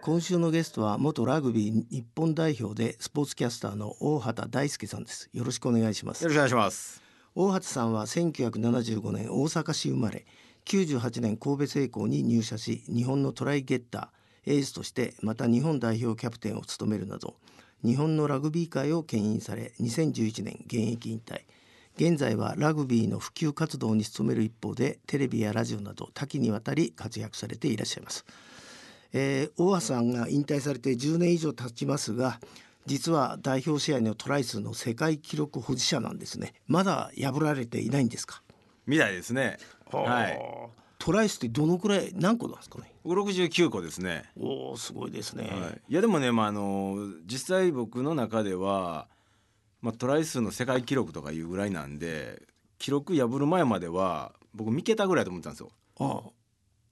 [0.00, 5.30] 今週のゲストは元ラグビー日本代表でスポーツキャスターの大畑大輔さんです。
[5.32, 6.22] よろしくお願いします。
[6.22, 7.02] よろしくお願いします。
[7.34, 10.26] 大畑さんは1975年大阪市生まれ
[10.64, 17.36] 98年神戸製鋼に入社し日本のトライゲッターエースとしてまた日本代表キャプテンを務めるなど
[17.84, 21.42] 日本のラグビー界を牽引され2011年現役引退
[21.96, 28.24] 現在はラグビーの普及活動に努める一方でテレビやラジオなど多岐にわたり活躍されていらっしゃいます。
[29.12, 32.38] えー大橋さんが引退されて10年以上経ちますが
[32.84, 38.42] 実は代表試合のトライ数の世界記録保持者なんですねまだ破られていないんですか？
[38.86, 39.56] みたいですね。
[39.90, 40.38] はい。
[40.98, 42.92] トライ数ってどのくらい何個なんですかね？
[43.04, 44.24] 僕69個ですね。
[44.38, 45.80] おおすごいですね、はい。
[45.88, 49.08] いやでもね、まああの実際僕の中では、
[49.80, 52.42] まあトライ数の世界記録とかいうぐらいなんで、
[52.78, 55.70] 記録破る前までは僕三桁ぐらいだと思ってたんですよ。
[55.98, 56.30] あ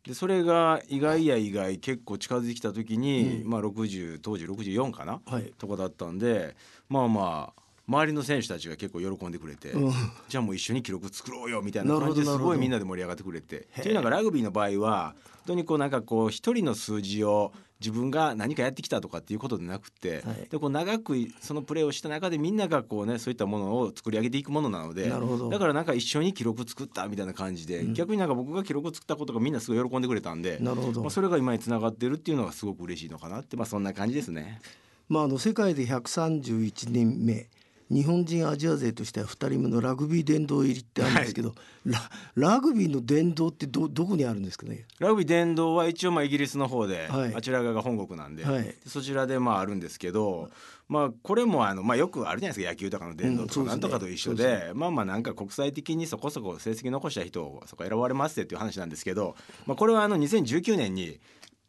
[0.06, 5.52] でそれが意外や意外結構近づいてきた時に、まあ60当時64かな、はい。
[5.56, 6.54] とかだったんで
[6.88, 9.92] まあまあ周りの選手たちが結構喜んでくれて、うん。
[10.28, 13.68] じゃあもう一緒に記録作ろうよみたいな感じですごいみんなで盛り上がってくれて。
[13.78, 20.48] っていうのがラグビーの場合は本当にこうなんかこう一人の数字を自分が何かやってきたとかっていうことでなくて、はい。
[20.48, 31.02] でこう長くそのプレーをした中でみんながこうねそういったものを作り上げていくものなのでだからなんか一緒に記録作ったみたいな感じで、逆になんか僕が記録作ったことがみんなすごい喜んでくれたんでなるほど。
[31.02, 34.62] まあ、それが今につながってるっていうのがすごく嬉しいのかなってまあそんな感じですね。
[35.10, 37.50] まああの世界で131人目
[37.90, 41.54] 日本人アジア勢としては2人目のラグビー殿堂入りってあるんですけど、
[41.84, 42.00] ラ
[42.34, 44.86] ラグビーの殿堂ってどどこにあるんですかね？
[44.98, 47.34] ラグビー殿堂は一応まあイギリスの方で、はい。
[47.34, 48.74] あちら側が本国なんで,、はい。
[48.86, 50.50] そちらでまああるんですけど、
[50.88, 61.20] まあこれもあの、まあ、よくあるじゃないですか野球とかの殿堂とかなんとかと一緒そうで,、でまあまあなんか国際的にそこそこ成績残した人をそこ選ばれますっていう話なんですけど、まあ、これはあの2019年に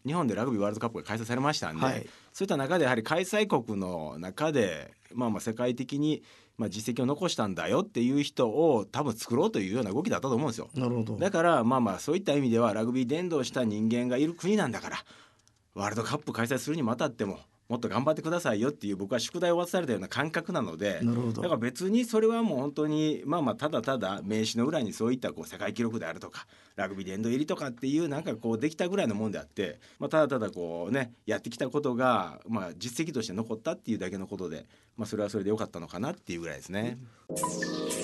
[0.06, 6.22] 日本でラグビーワールドカップが開催されましたんで、はいそういった中でやはり開催国の中でまあまあ世界的に
[6.58, 10.70] まあ実績を残したんだよっていう人を多分作ろうというような動きだったと思うんですよ。
[10.76, 14.98] なるほどだからまあまあそういった意味ではラグビー伝道した人間がいる国なんだから
[15.76, 26.46] ワールドカップ開催するにもあたってももっと頑張ってくださいよっていう僕は宿題を渡されたような感覚なのでなるほどだから別にそれはもう本当にまあまあただただ名刺の裏にそういったこう世界記録であるとか
[26.76, 34.66] ラグビー殿堂入りとかっていうなんかこうできたぐらいのもんであって、まあ、ただただこうねやってきたことがまあ実績として残ったっていうだけのことで、
[34.96, 36.98] まあ、それはそれでよかったのかなっていうぐらいですね。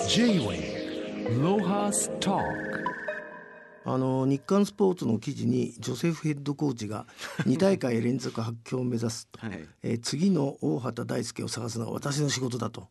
[0.08, 2.42] J-Way ロハスタ
[3.84, 7.06] あの日刊スポーツの記事にジョセフヘッドコーチが
[7.46, 9.68] 2大会連続発狂を目指すと、はい。
[9.82, 12.88] えー次の大畑大輔を探すのは私の仕事だと、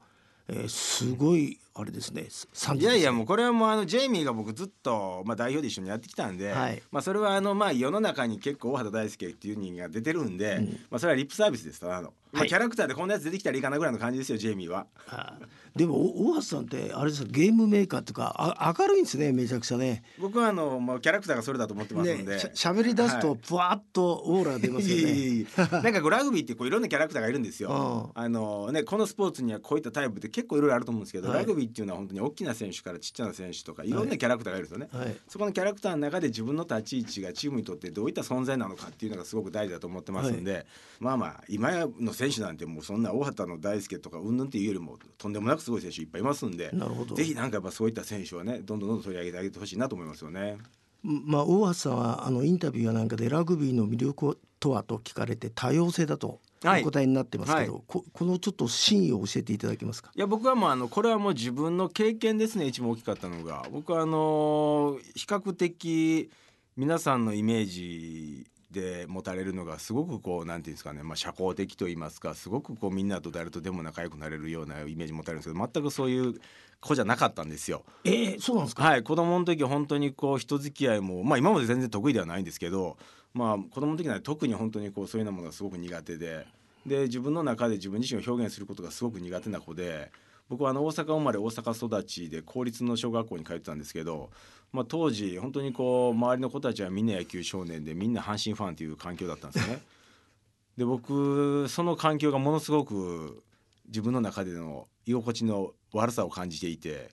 [0.47, 2.28] えーすごいあれですね。
[2.54, 6.82] 賛いやいやもうこれはもうあのジェイミーが僕ずっと、まあ、代表で一緒にやってきたんで、はい。
[6.92, 10.59] まあ、それはあのまあ世の中に結構大畑大輔っていう人間が出てるんで、
[10.90, 14.88] まあ、それはリップサービスですただの、まあ、キャラクターでこんなやつ出てきたらいいかなぐらいの感じですよジェイミーは。
[15.76, 20.03] でもお大畑さんってあれですよゲームメーカーっていうかあ明るいんですねめちゃくちゃね。
[20.20, 22.36] 僕はあのもうキャラクターがそれだと思ってますんで。
[22.36, 25.20] ねしゃべり出すとブワーッとオーラ出ますよいやいね。
[25.20, 25.46] やい。
[25.72, 28.12] やなんかこうラグビーってこういろんなキャラクターがいるんですよ。
[28.14, 31.40] うあのねこのスポーツにはこういったタイプって結構いろいろあると思うんですけど、はい。
[31.40, 34.89] ラグビーっていうのは本当に大きな選手からちっちゃな選手とかいろんなキャラクターがいるんですよね。
[34.91, 40.66] はいそこのキャラクターの中で自分の立ち位置がチームにとってどういった存在なのかっていうのがすごく大事だと思ってますんで、
[40.99, 46.72] まあまあ今の選手なんてもうそんな大畑の大輔とかうんぬんっていうよりもとんでもなくすごい選手いっぱいいますんで
[47.16, 50.57] ぜひなんかやっぱそういった選手をねどんどんどんどん取り上げてあげてほしいなと思いますよね。
[51.03, 60.11] まあ大畑さんはあのインタビューやなんかでラグビーの魅力とはと聞かれて多様性だとはいお答えになってますけど、はいここのちょっと真意を教えていただけますか？
[60.16, 66.29] いや僕はもうあのこれはもう自分の経験ですね一番大きかったのが僕はあの比較的
[66.77, 76.35] 皆さんのイメージで持たれるのがすごくこうなんていうんですかね、まあ、社交的と言いますかすごくこうみんなと誰とでも仲良くなれるようなイメージ持たれるんですけど全くそういう
[76.79, 77.83] 子じゃなかったんですよ。
[78.05, 78.83] えー、そうなんですか？
[78.83, 82.97] はい子供の時本当にこう人付き合いもまあ今まで全然得意ではないんですけど
[83.33, 86.45] まあ子供の時なんて特に本当にこうそういうようなものがすごく苦手で
[86.85, 90.11] で自分の中で自分自身を表現することがすごく苦手な子で
[90.49, 94.31] 僕はあの大阪生まれ大阪育ちで公立の小学校に通ってたんですけど、
[94.73, 99.81] まあ、当時本当にこう周りの子たちはみんな野球少年でみんな阪神ファンという環境だったんですね。
[100.78, 103.43] で僕その環境がものすごく
[103.87, 107.11] 自分の中での居心地の悪さを感じていて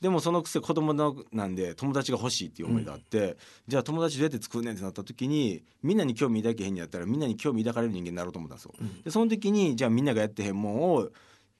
[0.00, 8.74] でもそのくせ子供のなんで友達が欲しいっていう思いがあって、じゃあ友達どうやって作るねんってなった時にみんなに興味抱けへんにやったらみんなに興味抱かれる人間になろうと思ったんですよ。
[9.04, 11.08] でその時にじゃあみんながやってへんもんを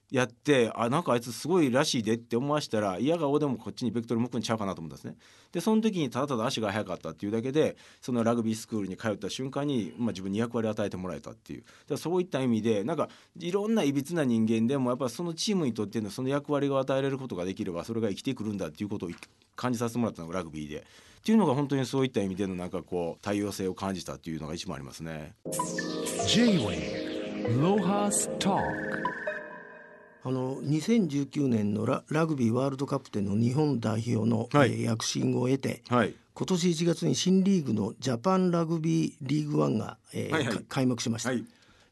[0.09, 5.17] やってあなんかあいつすごいらしいでって思わしたら嫌顔でもこっちにベクトル向くんちゃうかなと思ったんですね。
[5.51, 13.09] でその時にただただ足が速かったっていうだけでそのラグビースクールに通った瞬間に、まあ、自分に役割を与えてもらえたっていうだからそういった意味でなんか
[13.39, 19.09] いろんないびつな人間でもやっぱそのチームにとってのその役割を与えられることができればそれが生きてくるんだっていうことを
[19.55, 20.85] 感じさせてもらったのがラグビーで。
[21.17, 25.33] っていうのが本当にそういった意味でのなんかこう多様性を感じたっていうのが一番ありますね。
[26.25, 27.17] J-Way
[27.59, 28.86] Lohas Talk
[30.27, 36.13] あの2019年のララグビーワールドカップでの日本代表の、はいえー躍進を得てはい。
[36.33, 41.45] 今年1月に新リーグのジャパンラグビーリーグワンが、えーはいはいか開幕しました、はい。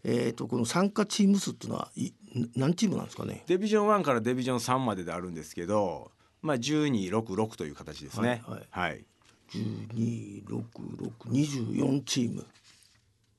[0.03, 2.11] えー、とこの参加チーム数っていうのはい
[2.57, 3.45] 何チームなんですかね？
[3.47, 6.11] デビジョン1からデビジョン3までであるんですけど、
[6.41, 8.43] まあ1266という形ですね。
[8.45, 9.05] はいはい。
[9.53, 12.45] 126624チーム、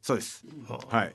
[0.01, 0.47] そうです。
[0.67, 1.15] ははい。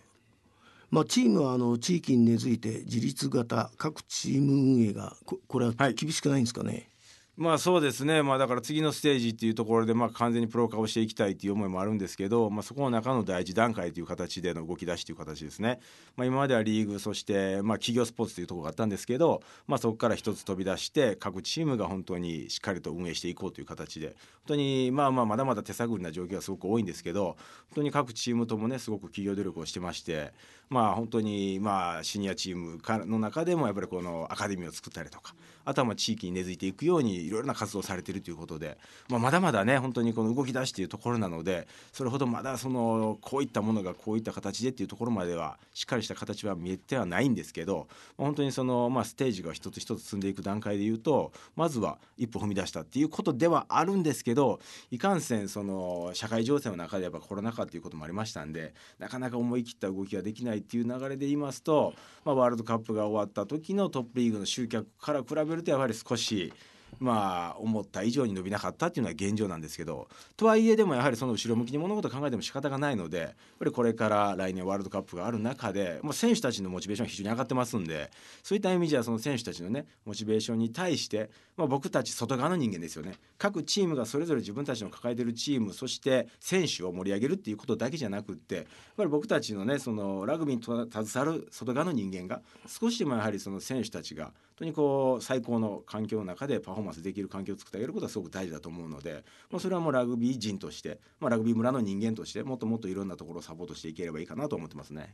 [0.92, 5.94] まあ、チームはあの地域に根付いて自立型各チーム運営がここれははい。
[5.94, 6.92] 厳しくないんですかね、
[7.38, 15.80] まあそうですね、まあ、だから次のステージっていうところでまあ完全にプロ化をしていきたいっていう思いもあるんですけど、まあ、そこの中の第一段階という形での動き出しという形ですね、
[16.18, 24.16] まあ、今まではリーグそしてまあ企業スポーツというところがあったんですけど、まあ、そこから一つ飛び出して各チームが本当にしっかりと運営していこうという形で本
[24.48, 27.38] 当にまあまあまだまだ手探りな状況がすごく多いんですけど本
[27.76, 30.34] 当に各チームともねすごく企業努力をしてまして
[30.72, 35.36] まあ本当にまあシニアチームの中でもやっぱりこのアカデミーを作ったりとか
[35.66, 38.78] あとはまあ地域に根付いていくようにいろいろな活動をされているということで、
[39.10, 47.88] まあ、まだまだね本当にこの動き出しというところなのでそれほどまだそのこういったものがこういった形でっていうところまではしっかりした形は見えてはないんですけど
[48.18, 61.94] 本当にそのまあステージが一つ一つ進んでいく段階でいうとまずは一歩踏み出したっていうことではあるんですけどいかんせんその社会情勢の中でやっぱコロナ禍っていうこともありましたんでなかなか思い切った動きができないっていう流れで言いますと、
[62.24, 66.54] まあ、ワールドカップが終わった時のトップリーグの集客から比べるとやはり少し。
[67.00, 70.08] まあ思った以上に伸びなかったっていうのは現状なんですけど
[70.38, 73.30] とはいえでもやはりその後ろ向きに物事を考えても仕方がないのでやっ
[73.60, 78.12] ぱりこれから来年ワールドカップがある中でもう選手たちのモチベーションが非常に上がってますんで
[78.44, 83.14] そういった意味じゃその選手たちのねモチベーションに対して、まあ、僕たち外側の人間ですよね。
[83.38, 88.66] 各チームがそれぞれ自分たちの抱えてるチームそして選手を盛り上げるっていうことだけじゃなくってやっ
[88.98, 105.14] ぱり僕たちのねそのラグビーに携わる外側の人間が少しでもやはりその選手たちが当にこう最高の環境の中でパフォーマンスできる環境を作ってあげることはすごく大事だと思うので、まあ、それはもうラグビー人として、まあ、ラグビー村の人間としてもっともっといろんなところをサポートしていければいいかなと思ってますね。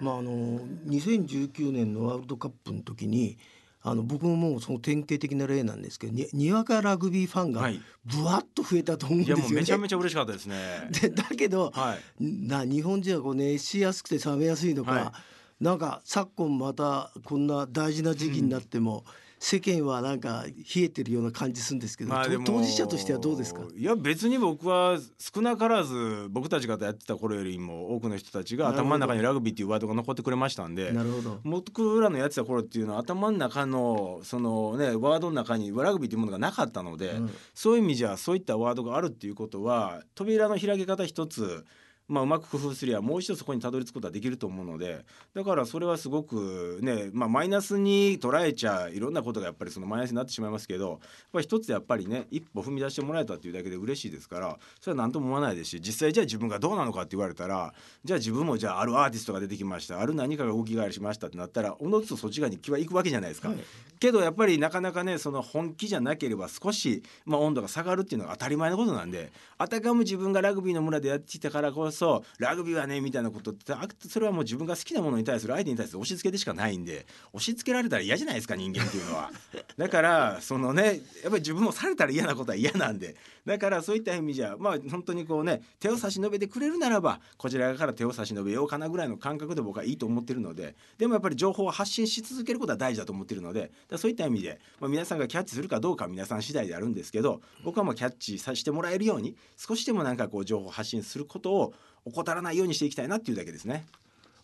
[0.00, 3.38] まあ、あの2019年のワールドカップの時に
[3.86, 9.42] あの僕ももうその典型的な例なんですけどににわかラグビーファンがはいぶわっと増えたと思うんですよね。
[9.42, 10.88] もうめちゃめちゃ嬉しかったですね。
[10.90, 19.04] で だけど、はいな日本人はこう熱しやすくて冷めやすいのか、はいなんか昨今またこんな大事な時期になっても、
[19.46, 23.60] 世間はなんか冷えてるような感じするんですけど、とまあ当事者としてはどうですか？
[23.76, 31.40] いや別に僕は少なからず僕たちがやってた頃よりも多くの人たちが頭の中にラグビーっていうワードが残ってくれましたんでなるほど。
[31.44, 37.30] 僕らのやってた頃っていうのは頭の中のそのねワードの中にラグビーというものがなかったので、うん。
[37.52, 41.66] そういう意味じゃそういったワードがあるっていうことは扉の開け方一つ
[42.06, 45.04] まあ、うまく工夫すりゃもう一度そこにたどり着くことはできると思うので
[45.34, 50.98] だからそれはすごくね、まあ、マイナスに捉えちゃいろんなことがやっぱりそのマイナスになってしまいますけどやっ
[51.32, 57.72] ぱり一つやっぱりね一歩踏み出してもらえたっていうだけで嬉しいですからそれは何とも思わないですし実際じゃあ自分がどうなのかって言われたら
[58.04, 63.48] じゃあ自分もじゃああるアーティストが出てきましたある何かが動き返りしましたってなったらおのずとそっち側に気は行くわけじゃないですか。
[63.48, 63.58] はい
[64.04, 73.72] けどやっぱりなかなかねその本気じゃなければ少し、まあ、温度が下がるっていうのが当たり前のことなんであたかも自分がラグビーの村でやってきたからこそそうラグビーはねみたいなことって
[74.08, 79.30] それはもう自分が好きなものに対する相手に対する押し付けでしかないんで押し付けられたら嫌じゃないですか人間っていうのは。
[79.78, 101.74] だからそのねやっぱり自分もされたら嫌なことは嫌なんでだからそういった意味じゃまあ本当にこうね手を差し伸べてくれるならばこちら側から手を差し伸べようかなぐらいの感覚で僕はいいと思ってるのででもやっぱり情報を発信し続けることは大事だと思ってるのでそういった意味で、まあ、皆さんがキャッチするかどうかは皆さん次第であるんですけど僕はもうキャッチさせてもらえるように少しでもなんかこう情報を発信することを
[102.06, 103.86] 怠らないようにしていきたいなっていうだけですね。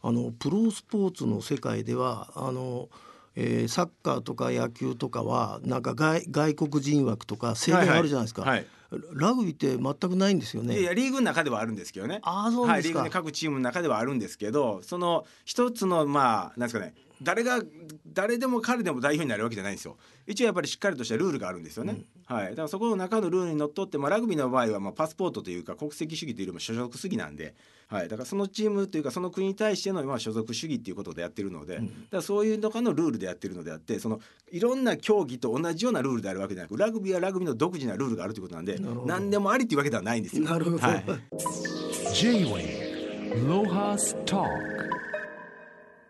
[0.03, 2.89] あのプロスポーツの世界ではあの、
[3.37, 8.67] えーサッカーとか野球とかはなんか外外国人枠とか制限あるじゃないですか、はいはい
[9.13, 10.81] ラグビーって全くないんですよね。
[10.81, 12.21] いやリーグの中ではあるんですけどね。
[12.23, 17.61] ああそうですか、リーグの各チームの中ではあるんですけどその一つのまあなんですかね誰が
[18.07, 19.97] 誰でも彼でも代表になるわけじゃないんですよ。
[20.27, 22.51] 一応やっぱりしっかりとしたルールがあるんですよね、はい。
[22.51, 27.55] だからそこの中のルールにのっとって、まあ、ラグビーの場合はまあパスポートというか国籍主義というよりも所属主義なんで、
[27.89, 39.07] はい、だからそのチームというかその国に対してのまあ所属主義っていうことでやってるので、だからそういうのかのルールでやってるのであってそのいろんな競技と同じようなルールであるわけじゃなくラグビーはラグビーの独自なルールがあるということなんでなるほど。
[39.07, 40.45] 何でもありっていうわけではないんですよ。
[40.45, 41.05] なるほど、はい。
[42.15, 42.91] J-Way
[43.47, 44.90] Lohas Talk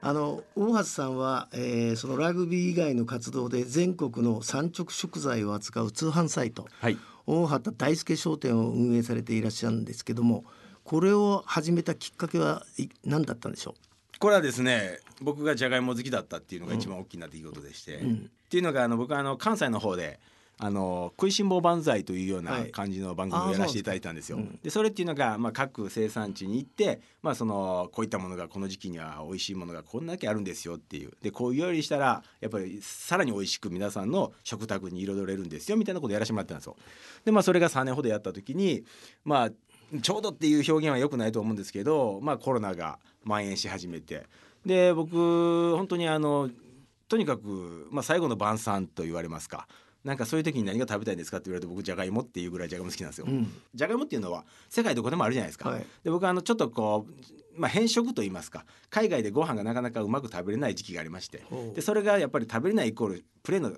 [0.02, 6.98] あの大橋さんは、えーそのラグビー以外の活動で全国の産直食材を扱う通販サイトはい。
[7.26, 10.44] 大畑大輔商店を運営されていらっしゃるんですけども
[10.84, 13.74] これを始めたきっかけはい何だったんでしょ
[14.18, 18.00] これはですね僕がじゃがいも好きだったっていうのが一番大きな出来事でして、っ
[18.50, 20.18] ていうのがあの僕はあの関西の方で
[20.62, 22.70] あの食いしん坊万歳というようなはい。
[22.70, 24.38] 感じの番組をやらせていただいたんですよ。
[24.62, 31.12] でそれっていうのが、まあ、各生産地に行って、まあ、そのこういったものがこの時期には美味しいものがこんだけあるんですよっていう。
[31.22, 36.76] でこういう料理したらやっぱりさらに美味しく皆さんの食卓に彩れるんですよみたいなことをやらせてもらったんですよ。
[37.24, 38.84] でまあそれが3年ほどやった時に
[39.24, 44.26] まあちょうどっていう表現は良くないと思うんですけど、まあ、コロナが蔓延し始めて。
[44.64, 46.50] で僕本当にあの
[47.08, 49.66] とにかく、まあ、最後の晩餐と言われますか
[50.04, 53.26] なんかそういう時に何が食べたいんですかって言われると僕じゃがいもっていうぐらいじゃがいも好きなんですよ。
[53.28, 53.52] うん。
[53.74, 55.70] じゃがいもっていうのは世界どこでもあるじゃないですか。
[55.70, 55.86] はい。
[56.02, 58.64] で僕はあのちょっとこう、まあ、変色と言いますか。
[58.88, 61.42] 海外でご飯がなかなかうまく食べれない時期がありまして。
[61.74, 63.72] でそれがやっぱり食べれないイコールプレーの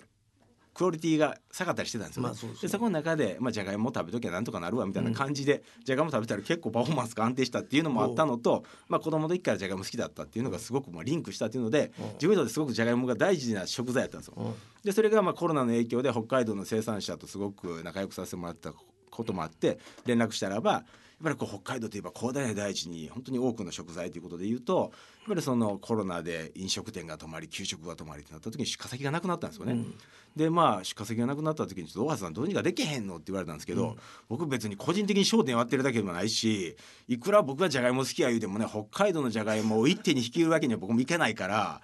[0.73, 2.29] クオリティが下がったりしてたんですよ、ね。
[2.29, 12.05] まあそうでそこの中で、まあ、じゃがいも食べときゃなんとかなるわみたいな感じで、じゃがいも食べたら結構パフォーマンスが安定したっていうのもあったのと、まあ、子供の時からじゃがいも好きだったっていうのがすごくまあリンクしたっていうのでうん。
[12.13, 14.33] 自分にとってすごくじゃがいもが大事な食材だったんですよ。
[14.37, 14.53] うん。
[14.83, 18.73] でそれがまあコロナの影響で北海道の生産者とすごく仲良くさせてもらった
[19.09, 20.83] こともあって連絡したらば
[21.21, 29.85] ぱりこう北海道といえば広大な大地に本当に多くの食材ということで言うとやっぱりそのコロナで飲食店が止まり給食が止まりってなった時に出荷先がなくなったんですよね。
[30.35, 33.95] でまあ出荷先がなくなった時に「ちょっと大橋さんどうにかできへんの?」って言われたんですけど、
[34.29, 36.75] 僕別に個人的に商店割ってるだけでもないし
[37.07, 41.81] いくら僕がじゃがいも好きや言うてもね北海道のじゃがいもを一手に引きるわけには僕もいけないから。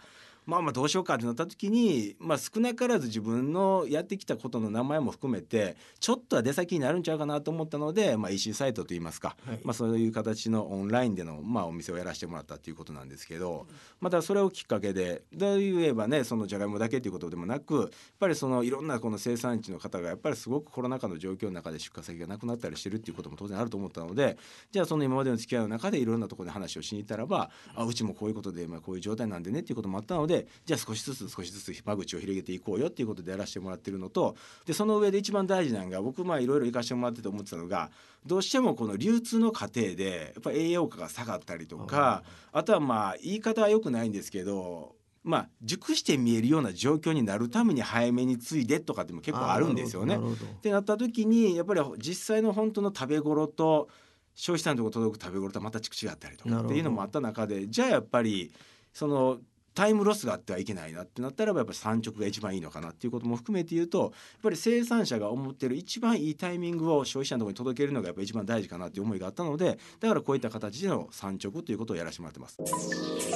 [0.50, 9.60] まあまあどうしようかってなった時に、まあ、少なからず自分のやってきたことの名前も含めてちょっとは出先になるんちゃうかなと思ったので、まあ、EC サイトといいますか、はい。
[9.63, 13.68] まあ、そういう形のオンラインでの、まあ、お店をやらせてもらったっていうことなんですけど
[14.01, 17.89] またそれをきっかけでどう言えばねそのじゃがいもだけということでもなくやっ
[18.20, 24.38] ぱりそのいろんなこの生産地の方がやっぱりすごくコロナ禍の状況の中で出荷先がなくなったりしてるっていうことも当然あると思ったので
[24.72, 37.91] じゃあその今までの付き合いの中でいろんなところで話をしに行ったらばあうちもこういうことで、まあ、こういう状態なんでねっていうこともあったのでじゃあ少しずつ少しずつ間口を広げていこうよっていうことでやらせてもらってるのとでその上で一番大事なのが僕まあいろいろ行かしてもらってて思ってたのが
[38.25, 50.17] どうしてもこの流通の過程でやっぱ栄養価が下がったりとかあとはまあ言い方は良くないんですけどまあ熟して見えるような状況になるために早めについでとかっても結構あるんですよね。
[50.17, 53.89] ってなった時にやっぱり実際の本当の食べ頃と
[54.36, 58.51] 消費者のところ届く食べ頃とはまた違ったりとかっていうのもあった中でじゃあやっぱり
[58.93, 59.39] その
[59.79, 64.12] タイムロスがあってはいけないなってなったらばやっぱり産直が一番いいのかなっていうことも含めて言うとやっ
[64.43, 72.57] ぱり生産者が思ってる一番いいタイミングを消費者のところに届けるのがやっぱり一番大事かなっていう思いがあったのでだからこういった形での産直ということをやらせてもらってます。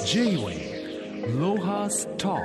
[0.04, 2.42] J-Way Lohas Talk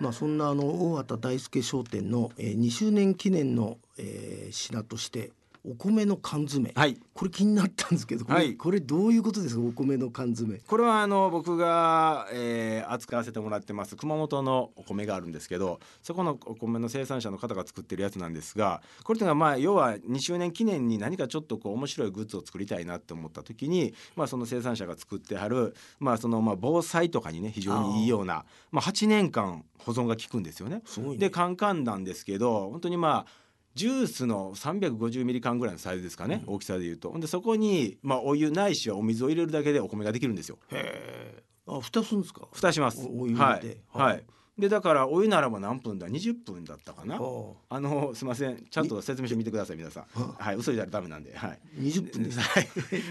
[0.00, 5.32] まあ、そんなあの大畑大輔商店の、えー、2周年記念の、えー品として
[5.64, 6.98] お米の缶詰、はい。
[7.14, 8.56] これ気になったんですけどこれ,、はい。
[8.56, 9.62] これどういうことですか？
[9.62, 10.58] お米の缶詰。
[10.66, 30.82] これはあの僕が、えー扱わせてもらってます熊本のお米があるんですけどそこのお米の生産者の方が作ってるやつなんですがこれっていうのはまあ要は2周年記念に何かちょっとこう面白いグッズを作りたいなって思った時に、まあ、その生産者が作ってはる、まあ、そのまあ防災とかにね非常にいいようなまあ、8年間保存が効くんですよね。
[30.98, 31.16] ね。
[31.16, 37.16] でカンカンなんですけど本当にまあジュースの350ミリ缶ぐらいのサイズですかね、大きさでいうと。
[37.18, 40.58] でそこに、まあ、お湯ないしはお水を入れるだけでお米ができるんですよ。
[40.70, 40.76] へ
[41.36, 42.48] えあ蓋するんですか？
[42.52, 43.06] 蓋します。
[43.06, 43.76] おお湯はい。
[43.92, 44.18] ははい。
[44.18, 44.22] い
[44.60, 47.20] でだからお湯ならば何分だ？20分だったかな。
[47.20, 47.78] はあ。
[47.78, 48.66] のすみません。
[48.68, 50.04] ちゃんと説明書見てください皆さん。
[50.36, 50.56] はい。
[50.56, 51.36] 嘘言ったらダメなんで。
[51.36, 51.60] はい。
[51.78, 52.40] 20分です。
[52.42, 52.68] はい。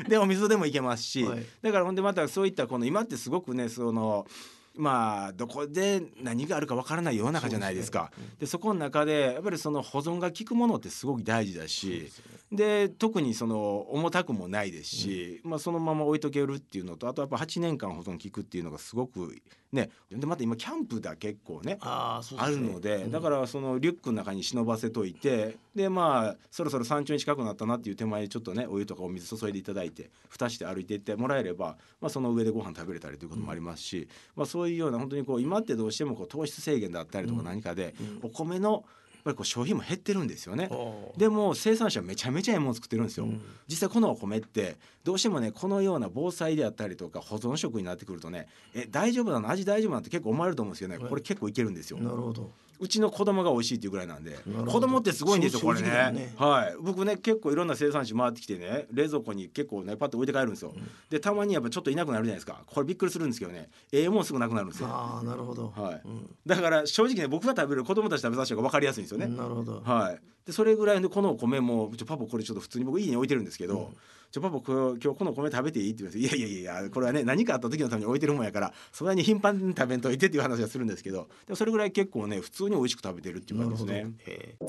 [0.09, 1.45] でお水でもいけますし、はい。
[1.61, 4.27] だからほんでまたそういったこの今ってすごくねその
[4.77, 8.11] まあどこで何があるかわからない世の中じゃないですか。
[8.39, 12.11] でそこの中でやっぱりその保存が効くものってすごく大事だし
[12.51, 19.41] で特にその重たくもないですし、まあ、そのまま置いとけるっていうのとあとやっぱ8年間保存効くっていうのがすごく
[19.73, 38.85] ねでまた今キャンプだ結構ねあーそうあるので、だからそのリュックの中に忍ばせといてでまあそろそろ山頂に近くなったなっていう手前でちょっとねお湯とかお水注いでいただいて蓋して歩いていってもらえれば、まあ、その上でご飯食べれたりということもありますし、まあ、そういうような本当にこう今ってどうしてもこう糖質制限だったりとか何かで、お米の
[39.27, 40.69] ぱりこう消費も減ってるんですよね。
[41.17, 43.41] でも生産者はめちゃめちゃええもの作ってるんですよ、うん。
[43.67, 49.49] 実際このお米ってどうしてもねこのような防災であったりとか保存食になってくるとねえ大丈夫なの？
[49.49, 50.01] 味大丈夫なの？
[50.01, 50.99] って結構思われると思うんですけどね。
[50.99, 51.09] はい。
[51.09, 55.87] これ結構いけるんですよ、なるほどうちの子供が美味しいっていうぐらいなんで子供ってすごいんですよこれね。
[55.87, 56.33] ね。
[56.37, 56.75] はい。
[56.79, 60.73] 僕ね結構いろんな生産地回ってきてね冷蔵庫に結構ねパッと置いて帰るんですよ、
[61.09, 62.61] でたまにやっぱちょっといなくなるじゃないですか。
[62.65, 63.69] これびっくりするんですけどね。
[63.91, 64.87] ええもんすぐなくなるんですよ。
[64.89, 65.73] ああなるほど。
[65.75, 66.01] はい。
[66.05, 66.35] うん。
[66.45, 69.81] だから正直ね僕が食べる子供たち食べさせた方が分かりやすいんですよね、なるほど。
[69.83, 73.91] はい、でそれぐらいでこのお米も「ちょパパこれちょっと普通に僕家に置いてるんですけど、
[74.31, 84.13] ちょパパ今日このお米食べていい?」って言われて「いやいやいやこれはね何かあった時のために置いてるもんやからそんなに頻繁に食べんといて」っていう話はするんですけどでもそれぐらい結構ね普通に美味しく食べてるっていう感じですね。
[84.25, 84.65] へえ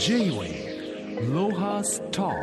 [0.00, 2.34] J-Way Lohas Talk.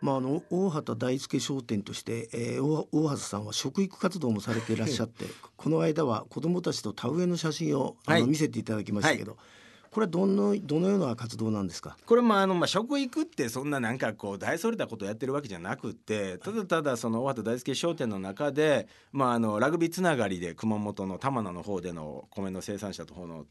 [0.00, 5.26] まあ、あの大畑大輔商店として、えー、大大畑さんは食育活動もされていらっしゃって
[5.58, 8.28] この間は子どもたちと田植えの写真をあの、はい。
[8.28, 9.36] 見せていただきましたけど、
[9.90, 11.96] これはどのどのような活動なんですか？
[12.06, 23.46] これもあの、まあ、食育ってそんななんかこう大それたことをやってるわけじゃなくてただただその大畑大輔商店の中で、まあ、あのラグビーつながりで熊本の玉名の方での米の生産者と方の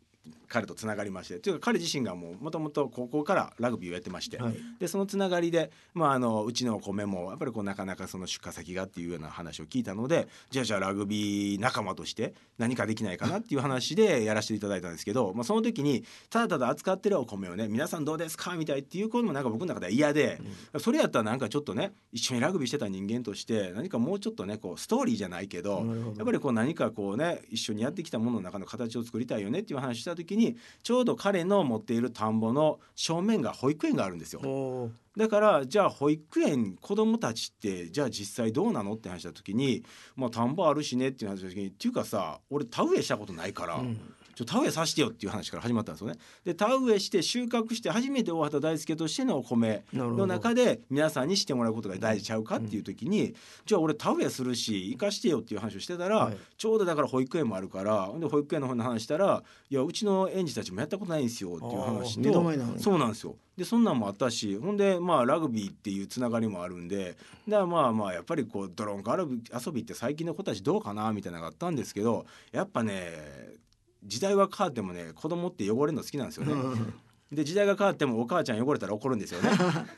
[0.49, 4.55] 彼とつながりましてというか彼自身がもともと高校からラグビーをやってまして、はい。
[4.79, 20.39] でそのつながりで、まあ、あのうちのお米もやっぱりこうなかなかその出荷先がっていうような話を聞いたのでじゃあじゃあラグビー仲間として何かできないかなっていう話でやらせていただいたんですけど、まあ、その時にただただ扱ってるお米をね皆さんどうですかみたいっていうこともなんか僕の中では嫌で、
[20.79, 25.85] それやったらなんかちょっとね一緒にラグビーしてた人間として何かもうちょっとねこうストーリーじゃないけど
[26.17, 30.38] やっぱりこう何かこうね一緒にやってきたものの中の形を作りたいよねっていう話をした時に
[30.83, 34.91] ちょうど彼の持っている田んぼの正面が保育園があるんですよ。
[35.17, 39.83] だからじゃあ保育園子どもたちってじゃあ実際どうなのって話した時に
[40.15, 43.99] まあ田んぼあるしねっていう話した時にっていうかさ俺田植えしたことないから、うん
[44.39, 46.15] ちょ田植えさせてよっていう話から始まったんですよね。
[46.45, 62.33] で田植えして収穫して初めて大畑大輔としてのお米の中で皆さんにしてもらうことが大事ちゃうかっていう時に、じゃあ俺田植えするし生かしてよっていう話をしてたら、はいちょうどだから保育園もあるからで保育園の方に話したら「いやうちの園児たちもやったことないんですよ」っていう話と
[62.79, 63.35] そうなんですよ。
[63.57, 73.59] でそんなんもあったしほんでまあラグビーっていうつながりもあるんでだからまあまあやっぱりこうドロンコ遊び遊びって最近の子たちどうかなみたいなのがあったんですけどやっぱね
[74.03, 76.53] 時代は変わってもね子供って汚れるの好きなんですよね。
[76.53, 76.93] うん
[77.31, 79.51] で時代が変わってもお母ちゃん汚れたら怒るんですよね。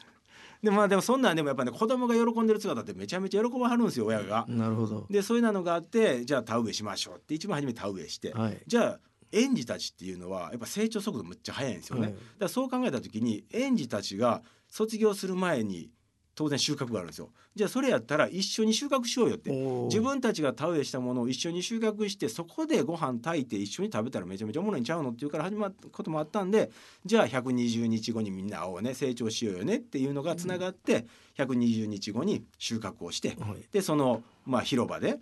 [0.61, 4.45] でまあでもそんなんでもやっぱね子供が喜んでる姿ってめちゃめちゃ喜ばはるんですよ親が。
[4.47, 8.99] なるほどでそういうのがあってじゃあ田植えしましょうって一番初め田植えして、はいじゃあ
[9.31, 12.01] 園児たちっていうのはやっぱ成長速度むっちゃ速いんですよね。
[12.01, 15.89] はいだからそう考えた時に園児たちが卒業する前に
[16.35, 17.29] 当然収穫があるんですよ。
[17.55, 19.51] じゃあそれやったら一緒に収穫しようよって。
[19.51, 26.71] 自分たちが田植えしたものを一緒に収穫してそこでご飯炊いて一緒に食べたらめちゃめちゃおもろいんちゃうのっていうから始まったこともあったんで
[27.05, 31.05] じゃあ120日後にみんな会おうね成長しようよねっていうのがつながって、
[31.37, 35.19] 120日後に収穫をして、はいでその、まあ、広場で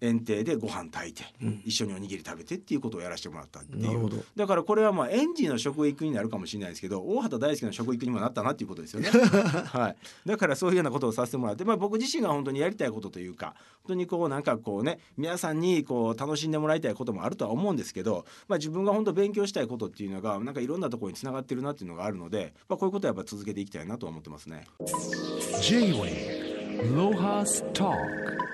[0.00, 1.62] 園庭でご飯炊いて、うん。
[1.64, 3.86] 一緒におにぎり食べてっていうことをやらせてもらったっていう。
[3.86, 4.16] なるほど。
[4.36, 9.10] だからこれはまあ園児の食育になるかもしれないですけど大畑大輔の食育にもなったなっていうことですよね。
[9.70, 24.66] はい、だからそういうようなことをさせてもらって、まあ、僕自身が本当にやりたいことというか本当にこうなんかこうね皆さんにこう楽しんでもらいたいこともあるとは思うんですけど、まあ、自分が本当勉強したいことっていうのがなんかいろんなところにつながってるなっていうのがあるので、まあ、こういうことはやっぱ続けていきたいなとは思ってますね。
[25.60, 28.49] J-Way Lohas Talk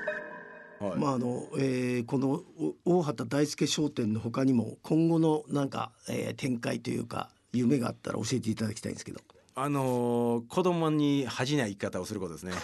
[0.80, 2.42] はいまああのえーこの
[2.84, 9.20] お大畑大輔商店の他にも今後のなんか、えー展開というか夢があったら教えていただきたいんですけど
[9.54, 12.52] あのー子供に恥じない生き方をすることですね。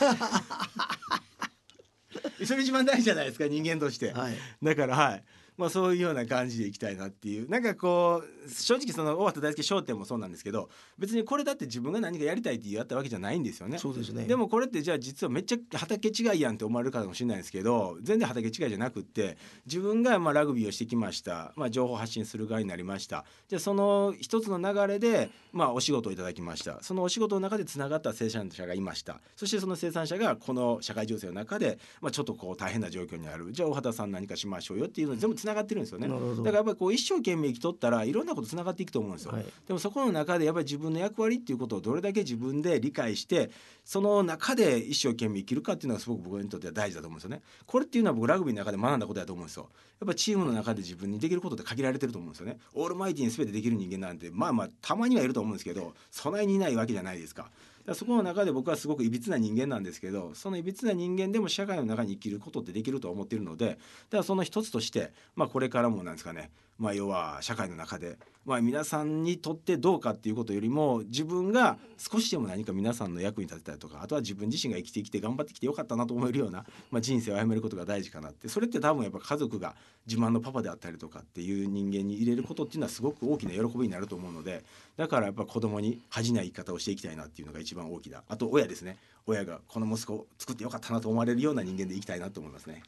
[2.44, 4.12] それ一番大事じゃないですか人間として。
[4.12, 5.24] はいだからはい。
[5.62, 7.48] まあそういうような感じでいきたいなっていう。
[7.48, 13.78] なんかこう正直その大畑大輔商店もそうなんですけど別にこれだって自分が何かやりたいってやったわけじゃないんですよね。
[13.78, 14.24] そうですね。
[14.24, 23.24] でもこれってじゃあ実はめっちゃ畑違いやんって思われるかもしれないですけど全然畑違いじゃなくって自分がまあラグビーをしてきました、まあ、情報発信する側になりました。
[23.46, 26.82] じゃあその一つの流れでまあお仕事をいただきました。
[26.82, 29.20] そのお仕事の中でつながった生産者がいました。
[29.36, 33.52] そしてその生産者がこの社会情勢の中で、まあ、ちょっとこう大変な状況にある。
[33.52, 36.08] じゃあ大畑さん何かしましょうよっていうのを全部つなながってるんですよね。
[36.08, 39.44] だからやっぱりこう一生懸命生きとったらいろんなことつながっていくと思うんですよ、はい。
[39.66, 43.50] でもそこの中でやっぱり自分の役割っていうことをどれだけ自分で理解して
[43.84, 47.42] その中で一生懸命生きるかっていうのがすごく僕にとっては大事だと思うんですよね。
[47.66, 49.68] これっていうのは僕ラグビーの中で学んだことだと思うんですよ。
[50.00, 52.58] やっぱチームの中で自分にできることって限られてると思うんですよね。
[52.74, 57.50] オールマイティに全てできる人間なんてまあまあたまにはいると思うんですけどそないにいないわけじゃないですか
[57.86, 63.78] だそこの中で僕はすごくいびつな人間なんですけどそのいびつな人間でも社会の中に生きることってできると思っているのでだか
[64.18, 79.76] らその一つとして、まあ、これからもなんですかね、まあ、要は社会の中で、まあ、皆さんにとってどうかっていうことよりも自分が少しでも何か皆さんの役に立てたりとかあとは自分自身が生きてきて頑張ってきてよかったなと思えるような、まあ、人生を歩めることが大事かなってそれって多分やっぱ家族が
[80.08, 84.64] 自慢のパパであったりとかっていう人間に入れることっていうのはすごく大きな喜びになると思うので
[84.96, 92.82] だからやっぱ子供に恥じない生き方をしていきたいなっていうのが一番大きなあと親ですね親がこの息子を作ってよかったなと思われるような人間でいきたいなと思いますね。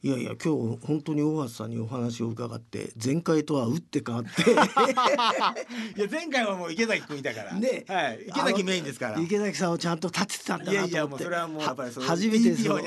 [0.00, 4.42] いやいや今日本当に大橋さんにお話を伺って前回とは打って変わって。
[4.48, 7.84] いや前回はもう池崎君いたから、ね。
[7.88, 9.20] はい、池崎メインですから。
[9.20, 11.24] 池崎さんをちゃんと立ててたんだいやいなと思って。
[11.24, 12.78] やもうそれはもう初めてですよ。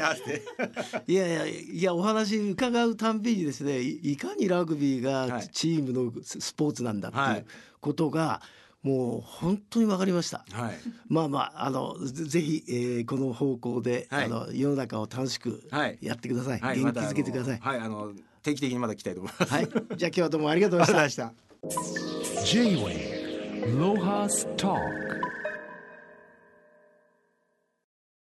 [1.08, 5.50] いやいやいやお話伺うたんびにですねいいかにラグビーがはい。
[5.50, 7.46] チームのススポーツなんだってはいいう
[7.82, 8.42] ことが
[8.84, 10.44] もう本当に分かりました。
[10.52, 10.74] はい
[11.08, 16.60] まあまああのぜぜひ、えーこの方向で、はいあの世の中を楽しくはいやってください。
[16.60, 17.60] はい元気づけてください。
[17.60, 19.54] またあのはいあの定期的にまた来たいと思います。
[19.54, 21.32] はい、じゃあ今日はどうもありがとうございました。
[21.70, 22.44] した。
[22.44, 25.11] J-Way Lohas Talk